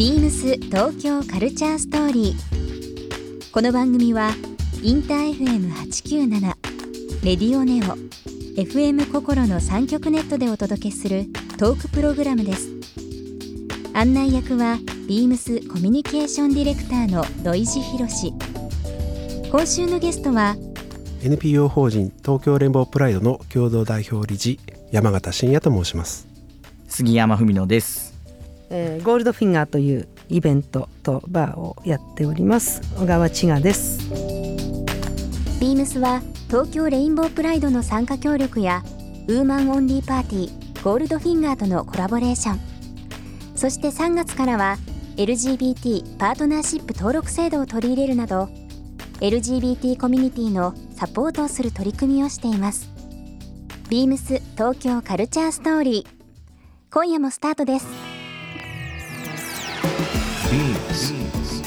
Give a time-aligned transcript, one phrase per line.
[0.00, 3.52] ビームス東京カルチャーストーリー。
[3.52, 4.30] この番組は
[4.82, 6.40] インター FM897
[7.22, 7.98] レディオネオ
[8.58, 11.26] FM 心の三極ネットでお届けする
[11.58, 12.70] トークプログラムです。
[13.92, 18.32] 案内役はビームスコミュニケーションディレクターの土井博志。
[19.50, 20.56] 今週のゲストは
[21.22, 24.58] NPO 法人東京レンボープライドの共同代表理事
[24.92, 26.26] 山形真也と申します
[26.88, 28.09] 杉山文野です
[28.70, 32.80] えーゴールドフィンガーというイベントとバーをやっております。
[32.96, 33.98] 小川千賀です。
[35.60, 38.82] ビームスは東京レインボープライドの参加協力や
[39.28, 42.60] Woman Only パーティーゴールドフィンガーとのコラボレーション。
[43.56, 44.78] そして3月からは
[45.16, 48.48] LGBT パートナーシップ登録制度を取り入れるなど
[49.20, 52.88] LGBT コミュニティのサポートをする取り組みをしています。
[53.90, 56.92] ビームス東京カルチャーストーリー。
[56.92, 58.09] 今夜もスタートです。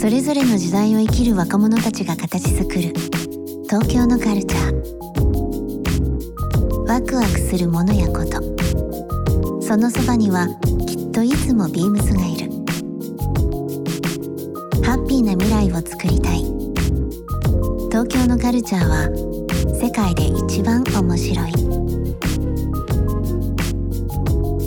[0.00, 2.92] それぞれの時代を生きる若者たちが形作る
[3.64, 4.72] 東京のカルチャー。
[6.86, 8.40] ワクワクするものやこと。
[9.60, 10.46] そのそばには
[10.86, 12.48] きっといつもビームスがいる。
[14.84, 16.44] ハッピーな未来をつくりたい。
[17.90, 19.08] 東京のカルチャーは
[19.80, 21.52] 世界で一番面白い。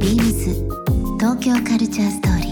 [0.00, 0.52] ビームス
[1.20, 2.51] 東京カルチャーストーリー。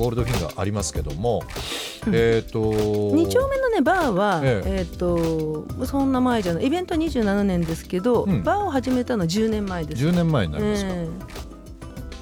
[0.00, 1.42] ゴールドフィンガーありますけども、
[2.10, 4.82] えっ、と2丁目のねバーはええ。
[4.90, 8.42] っ、とそんな前じゃないイベントは27年ですけど、うん。
[8.42, 10.02] バーを始めたのは10年前です。
[10.02, 11.08] 10年前になりますか、え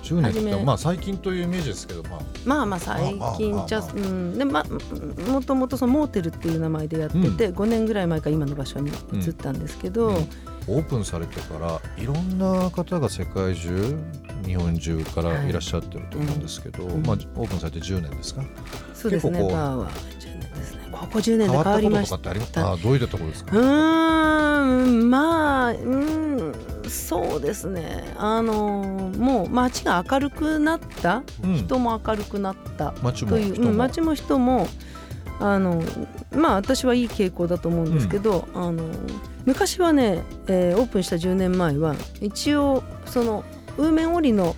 [0.03, 2.21] 10年ってまあ最近というイメージですけどまあ。
[2.21, 4.37] えまあまあ最近じゃうん。
[4.37, 4.65] でま
[5.29, 10.15] もともとそのモーテルっていう名前でやってて、5年ぐらい前から今の場所に移ったんですけど、うん。
[10.67, 13.97] オープンされてからいろんな方が世界中
[14.45, 17.03] 日本中からいらっしゃってると思うんですけど、うん。
[17.07, 18.43] まあ、オープンされて10年ですか？
[18.95, 20.89] そうですねバーは10年ですね。
[20.91, 22.53] ここ10年で変変わったわりましこととかってあります？
[22.53, 22.73] た。
[22.73, 26.53] あどういったところですか、うーんまあうん
[26.89, 28.15] そうですね。
[28.17, 31.55] あのもう街が明るくなった、うん。
[31.57, 32.93] 人も明るくなった？
[32.93, 34.67] という、街も人も
[35.41, 35.83] あの
[36.33, 38.85] まあ私はいい傾向だと思うんですけど、あの
[39.45, 43.45] 昔はね、えーオープンした10年前は一応その
[43.79, 44.55] ウーメンオリの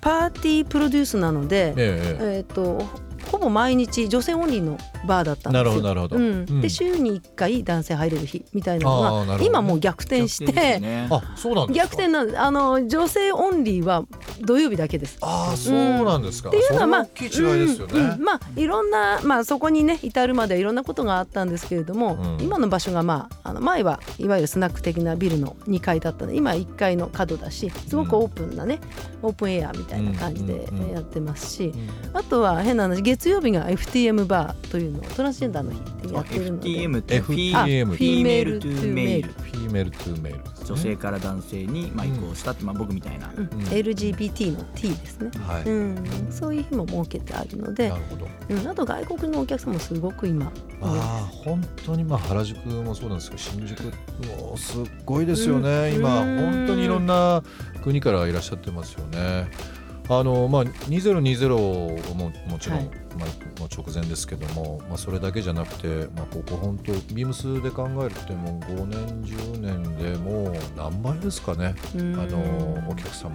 [0.00, 2.40] パーティープロデュースなので、ええええ。
[2.40, 2.84] ー、と
[3.30, 5.62] ほぼ毎日女性オンリーのバーだったんですよ。
[5.62, 6.16] なるほどなるほど。
[6.16, 6.22] うん。
[6.22, 6.60] うん。
[6.60, 10.46] で週に1回男性入れる日みたいなのが今もう逆転して。
[10.46, 11.08] 逆転ですね。
[11.10, 14.04] あそ逆転なんあの女性オンリーは
[14.40, 15.18] 土曜日だけです。
[15.20, 15.74] ああそう
[16.04, 18.10] なんですか、っていうのはまあそれは大きい違いですよね、うん。
[18.10, 18.22] うん。
[18.22, 22.44] まあいろんなまあそこにね至るまではいろんなことがあったんですけれども、うん。
[22.44, 28.80] 今の場所がまああの前はいわゆるスナック的なビルの2階だったので今1階の角だしすごくオープンなね、
[29.22, 31.72] オープンエアみたいな感じでうんうんうんやってますし、
[32.12, 43.46] あとは変な話月曜日が FTM バーというのをトランスジェンダーの日ってやってるので FTM ってフィあ FTM Female フィ to Male。Fe male to Male 女性から男性にまあ移行したって、まあ、僕みたいな、うん。
[43.48, 48.28] LGBT の T ですね、はい、うん、そういう日も設けてあるのでなるほど。
[48.48, 53.82] うん、あと外国のお客さんもすごく今ああ本当にまあ原宿もそうなんですけど新宿
[54.26, 56.38] もうすっごいですよね、今うん。
[56.38, 57.42] 本当にいろんな
[57.82, 59.50] 国からいらっしゃってますよね。
[60.08, 63.28] あのまあ、2020ももちろん、はいまあ、
[63.74, 72.20] 直前ですけども、まあ、それだけじゃなくて、まあ、ここ本当ビームスで考えるともう5年10年でもう何倍ですかね、うん。
[72.20, 73.34] あのお客様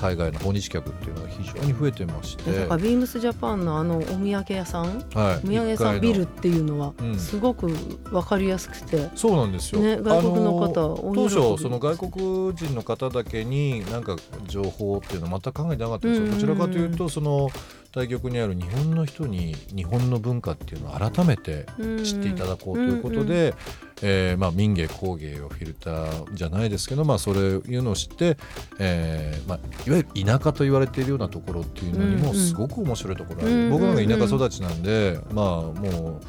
[0.00, 4.84] 海外の訪日客っていうのが非常に増えてまして、だからビームスジャパンのあのお土産屋さん
[5.14, 7.18] はい、お土産屋さんビルっていうのはうん。
[7.18, 10.72] すごく分かりやすくて、そうなんですよ、ね外国の方
[11.14, 14.16] 当初その外国人の方だけになんか
[14.46, 16.40] 情報っていうのは全く考えてなかったんですよ、うんうんうん。
[16.40, 17.50] どちらかというとその
[17.92, 21.66] 対局にある日本の人に日本の文化っていうのを改めて
[22.02, 23.54] 知っていただこうということで、
[24.00, 28.38] えーまあ、民芸工芸をフィルターじゃないですけど、まあ、それいうのを知って、
[28.78, 33.70] えーまあ、いわゆる田舎と言われているようなところっていうのにもすごく面白いところある、うんうん。
[33.70, 36.20] 僕なんか田舎育ちなんで、まあも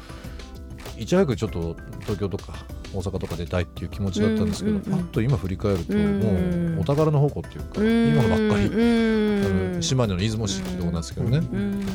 [0.96, 2.52] ういち早くちょっと東京とか
[2.94, 4.98] 大阪とか出たいっていう気持ちだったんですけど、うんうんうん。
[4.98, 11.40] パッと今振り返ると、うんもうお宝の宝庫っていうか、今のばっかり、あの島根の出雲市ってとこなんですけどね、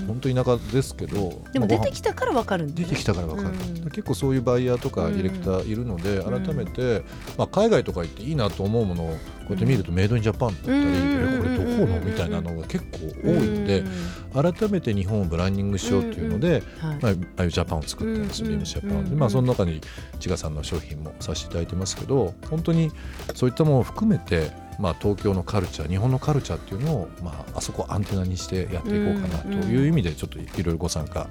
[0.08, 2.76] 本当田舎ですけどでも出てききたからわかるんだ。
[2.76, 3.52] 出てきたから分かる、う
[3.88, 3.90] ん。
[3.90, 6.46] 結構そういうバイヤーとかうんディレクターいるので、うん。
[6.46, 7.04] 改めて、
[7.38, 9.18] まあ、海外とか行っていいなと思うものを
[9.50, 10.86] こうやって見るとメイドインジャパンだったり、うん。
[10.86, 13.84] えこれどこのみたいなのが結構多いので、
[14.32, 16.98] 改めて日本をブランディングしようっていうので、はい。
[17.02, 19.82] まあ、ああいうジャパンを作ったんですビームスジャパンで、うんまあ、その中に
[20.20, 22.92] 千賀さんの商品もさせていただいてますけど本当に
[23.34, 31.28] そういったものを含めて、まあ、東京のカルチャー日本のカルチャーっていうのを、まあ、あそこアンテナにしてやっていこうかなという意味でちょっといろいろご参加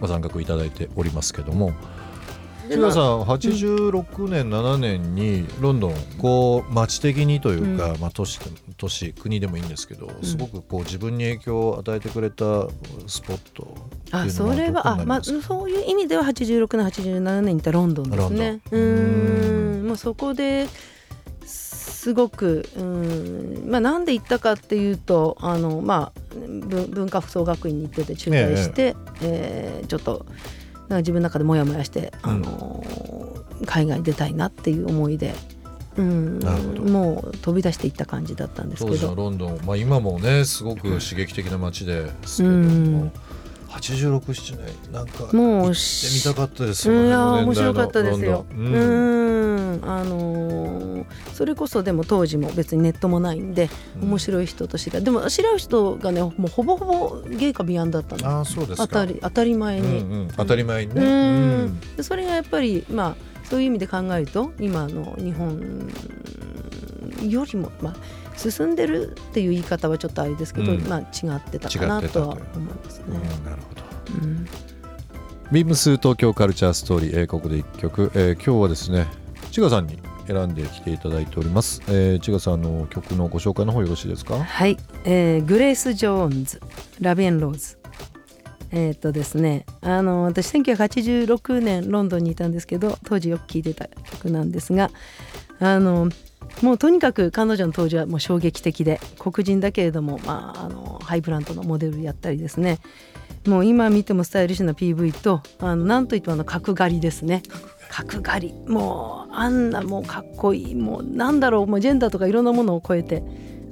[0.00, 1.72] ご参画いただいておりますけども。
[2.68, 3.22] 千賀さん。
[3.22, 12.66] 86年、7年にロンドンこう街的にというか、まあ、都市で都市国でもいいんですけど、すごくこう自分に影響を与えてくれた
[13.06, 13.74] スポット
[14.10, 18.60] あそれはあ、まあ、そういう意味では86年87年に行ったロンドンですね。
[18.70, 19.84] うん。
[19.86, 20.66] もうそこで
[21.44, 30.26] すごくうーん、まあ、なんで行ったかっていうとあの、まあ、文文化服装学院に行ってて駐在して、えーちょっと
[30.88, 32.84] か自分の中でモヤモヤして、あの
[33.66, 35.34] 海外に出たいなっていう思いで。
[35.96, 36.40] うん。
[36.90, 42.60] もう飛び出していった感じだったんです当時のけどロンドン、まあ、今もねすごく刺激的な街ですけども、う
[43.04, 43.12] ん
[43.78, 48.46] 86,7年なんかもう行ってみたかったですいよねやー面白かったですよ。
[48.50, 49.76] うん。
[49.76, 53.68] ん、あのーそれこそでも当時も別にネットもないんで、
[54.00, 58.28] 面白い人と知り合いでも知り合う人がねもうほぼほぼゲイかビアンだったの。
[58.28, 58.88] ああそうですか。
[58.88, 60.28] 当たり当たり前に、うんうん。
[60.36, 62.04] 当たり前にね、うん。
[62.04, 65.88] それがやっぱりまあそういう意味で考えると今の日本
[67.22, 67.96] よりもまあ
[68.36, 70.80] 進んでるっていう言い方はちょっとあれですけど、うん。
[70.88, 71.04] まあ違
[71.34, 73.04] ってたかなととは思いますね。
[73.08, 73.82] うんなるほど。
[74.22, 74.46] うん。
[75.52, 79.06] ビームス東京カルチャーストーリー、えーここで一曲、えー今日はですね
[79.52, 84.42] 千賀さんに選んできていただいております、えー、千賀さんの曲のご紹介の方よろしいですか？
[84.42, 86.60] はい、えーグレース・ジョーンズ
[87.00, 87.78] 「ラビエン・ローズ」
[88.72, 94.90] えっ、とですねあの私1986年ロンドンにいたんですけど当時よく聴いてた曲なんですが
[95.60, 96.10] あの
[96.62, 102.78] もうとにかく彼女の当時はもう衝撃的で黒人だけれども、まあ、あのハイブランドのモデルやったりですね。
[103.46, 107.42] もう今見てもスタイリッシュな PV とあのなんといってもあの角刈りですね。
[107.90, 108.54] 角刈り。
[108.66, 113.22] もうあんなもうかっこいいもうなんだろうもうジェンダーとかいろんなものを超えて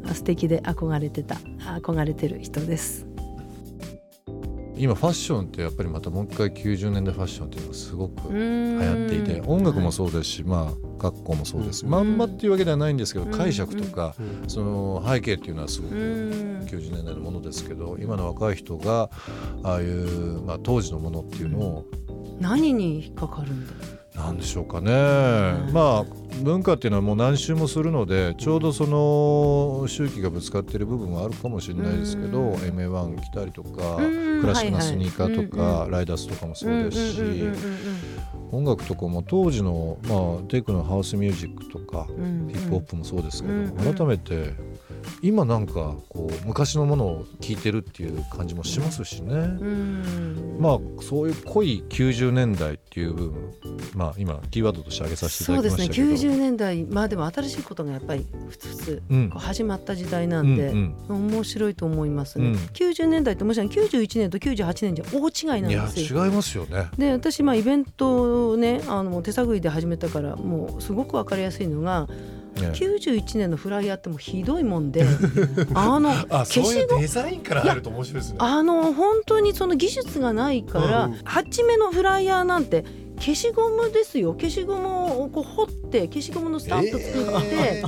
[0.06, 1.36] あ素敵で憧れてた
[1.80, 3.13] 憧れてる人です。
[4.76, 13.32] 今ファッションってやっぱりまたもう一回90年代ファッションっていうのがすごく流流行っていて音楽もそうですし、まあ学校もそうです、まんまっていうわけではないんですけど、うん。
[13.32, 14.50] 解釈とか、うん。
[14.50, 16.54] その背景っていうのはすごくうん。
[16.64, 19.10] 90年代のものですけど今の若い人が
[19.62, 21.84] ああいう、まあ、当時のものっていうのを
[22.40, 24.90] 何に引っかかるんだなんでしょうかね、
[25.72, 32.54] まあ文化っていうのはもう何周もするのでちょうどその周期がぶつかっている部分はあるかもしれないですけど、うん。
[32.54, 37.22] MA1 来たりとか、うんクラシックなスニーカーとか、ライダースとかもそうですし、
[38.52, 42.06] 音楽とかも当時の、まあ、テイクのハウスミュージックとか、
[42.48, 44.54] ヒップホップもそうですけど、改めて
[45.22, 49.34] 今なんかこう昔のものを聴いてるっていう感じもしますしね。
[49.34, 50.56] うん。
[50.58, 53.50] まあそういう濃い90年代っていう部分
[53.94, 56.34] まあ今キーワードとして挙げさせていたそうですねだきましたけど。
[56.34, 59.02] 90年代まあでも新しいことがやっぱりふつふつ
[59.34, 62.54] 始まった時代なんで、うん面白いと思いますね、うん。
[62.54, 66.24] 90年代ってもちろん91年と98年じゃ大違いうん、いやなんですよ。
[66.24, 66.88] 違いますよね。
[66.98, 75.04] で私まあイベントをねあの手探りで始めたからもうすごく分かりやすいのがね91年のフライヤーってもうひどいもんで
[75.74, 78.36] あのあ消しゴムデザインから入ると面白いですね。
[78.38, 82.84] あの本当にその技術がないから、うん初めのフライヤーなんて
[83.18, 84.32] 消しゴムですよ。
[84.34, 87.84] 消しゴムをこう掘って消しゴムのスタンプ作って、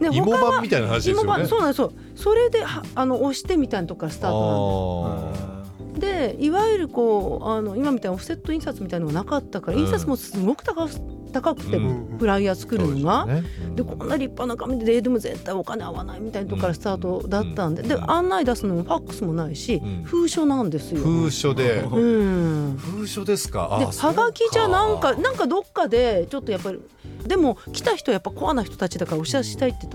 [0.00, 1.46] で芋他は版みたいな話ですよね。
[1.46, 1.92] そうなんですよ。
[2.14, 9.84] それではあの押してみたいなとこからスタートなんですいわゆるこうあの今みたいなオフセット印刷みたいなのがなかったから、うん。
[9.84, 10.92] 印刷もすごく高く
[11.40, 13.26] 高くて、うんフライヤー作るのが。
[13.26, 13.44] ね。
[13.74, 20.02] でこんな立派な紙ででも絶対お金合わないみたいなとこからスタートだったんで,、うんで案内出すのもファックスもないし、うん。
[20.04, 21.00] 封書なんですよ。
[21.00, 21.80] 封書で。
[21.80, 23.76] うん、封書ですか？
[23.78, 26.80] ではがきじゃなんかかなんかどっかでちょっとやっぱり
[27.26, 29.86] でも来た人はやっぱコアな人たちだからお知らせしたいって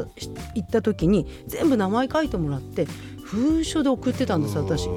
[0.55, 2.85] 言った時に全部名前書いてもらって
[3.23, 4.87] 封書で送ってたんです私。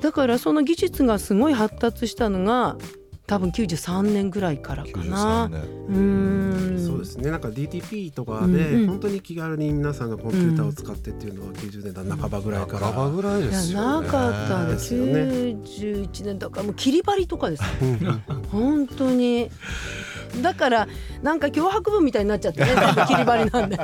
[0.00, 2.76] だからその技術がすごい発達したのが
[3.30, 5.50] 多分93年ぐらいからか93な。
[6.84, 7.30] そうですね。
[7.30, 12.88] なんか DTP とかで本当に気軽に皆さんがコンピューターを使ってっていうのは90年代半ばぐらいから。
[12.88, 14.06] 半ばぐらいでいやすよね。
[14.06, 14.64] なかった。
[14.64, 14.78] んでね。
[15.64, 19.48] 91年だからもう切り張りとかですうん 本当に
[20.42, 20.88] だから
[21.22, 22.68] なんか脅迫文みたいになっちゃってね
[23.08, 23.78] 切り張りなんで。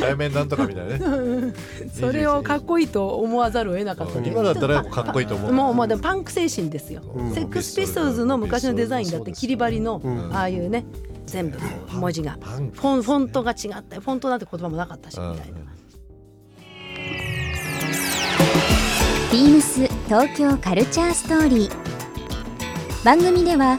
[0.00, 1.54] 対面なんとかみたいなね。
[1.92, 4.18] それをかっこいいと思わざるを得なかった。
[4.18, 4.26] うん。
[4.26, 5.52] 今だったらかっこいいと思う。
[5.52, 7.34] もうまあでもパンク精神ですよ、うん。
[7.34, 10.30] セックスピストルズの昔のデザインだって切り張りのん。
[10.34, 10.84] ああいうね
[11.26, 11.58] 全部
[11.92, 12.36] 文字が。
[12.42, 15.58] フォンフォントが違ったよフォントなんて言葉もなかったしうんみたいな。
[19.32, 21.90] ビームス東京カルチャーストーリー。
[23.04, 23.78] 番組では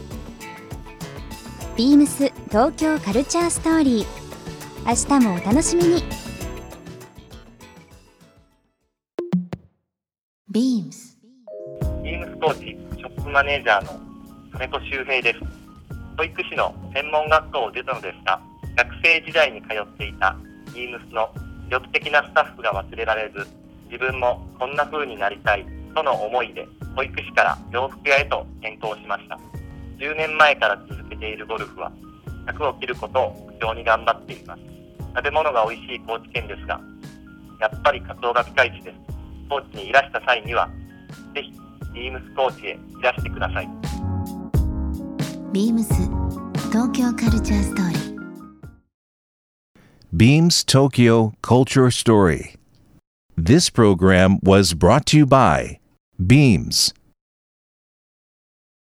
[1.77, 4.05] ビームス東京カルチャーストーリー
[4.85, 6.03] 明日もお楽しみに
[10.49, 11.17] ビームス
[12.03, 12.59] ビームスコーチ
[12.97, 13.99] ショップマネージャーの
[14.51, 15.39] 金子修平です。
[16.17, 18.41] 保育士の専門学校を出たのですが、
[18.75, 20.35] 学生時代に通っていた
[20.75, 21.33] ビームスの
[21.67, 23.47] 魅力的なスタッフが忘れられず、
[23.85, 29.50] 自分もこんな風になりたいとの思いで保育士から洋服屋へと転校しました。
[30.01, 31.91] 10年前から続けているゴルフは、
[32.47, 34.61] 100を切ることを目標に頑張っています。
[35.15, 36.81] 食べ物が美味しい高知県ですが、
[37.59, 38.97] やっぱりカツオがピカイチです。
[39.47, 40.67] 高知にいらした際には、
[41.35, 41.53] ぜひ
[41.93, 43.69] ビームスコーチへいらしてください。
[45.53, 45.93] ビームス
[46.71, 48.01] 東京カルチャーストーリー
[50.13, 52.55] Beams Tokyo Culture Story.
[53.37, 55.79] This program was brought to you by
[56.17, 56.93] Beams.